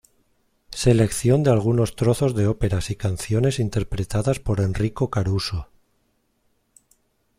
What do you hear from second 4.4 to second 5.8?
Enrico Caruso.